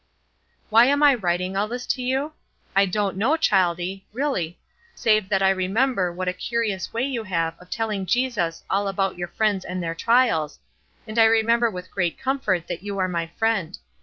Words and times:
"Why 0.71 0.85
am 0.85 1.03
I 1.03 1.13
writing 1.13 1.55
all 1.55 1.67
this 1.67 1.85
to 1.85 2.01
you? 2.01 2.33
I 2.75 2.87
don't, 2.87 3.15
know, 3.17 3.37
childie, 3.37 4.07
really, 4.11 4.57
save 4.95 5.29
that 5.29 5.43
I 5.43 5.51
remember 5.51 6.11
what 6.11 6.27
a 6.27 6.33
curious 6.33 6.91
way 6.91 7.03
you 7.03 7.23
have 7.25 7.53
of 7.61 7.69
telling 7.69 8.07
Jesus 8.07 8.63
all 8.67 8.87
about 8.87 9.19
your 9.19 9.27
friends 9.27 9.63
and 9.63 9.83
their 9.83 9.93
trials, 9.93 10.57
and 11.05 11.19
I 11.19 11.25
remember 11.25 11.69
with 11.69 11.91
great 11.91 12.17
comfort 12.17 12.67
that 12.67 12.81
you 12.81 12.97
are 12.97 13.07
my 13.07 13.27
friend. 13.37 13.77